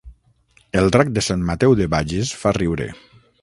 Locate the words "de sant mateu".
1.17-1.75